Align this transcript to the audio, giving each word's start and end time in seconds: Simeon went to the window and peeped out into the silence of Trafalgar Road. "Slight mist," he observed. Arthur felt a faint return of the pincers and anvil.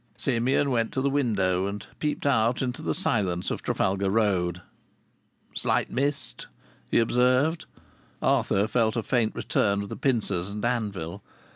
Simeon 0.17 0.71
went 0.71 0.91
to 0.93 0.99
the 1.01 1.11
window 1.11 1.67
and 1.67 1.85
peeped 1.99 2.25
out 2.25 2.63
into 2.63 2.81
the 2.81 2.95
silence 2.95 3.51
of 3.51 3.61
Trafalgar 3.61 4.09
Road. 4.09 4.63
"Slight 5.53 5.91
mist," 5.91 6.47
he 6.89 6.97
observed. 6.97 7.67
Arthur 8.19 8.67
felt 8.67 8.95
a 8.95 9.03
faint 9.03 9.35
return 9.35 9.83
of 9.83 9.89
the 9.89 9.95
pincers 9.95 10.49
and 10.49 10.65
anvil. 10.65 11.21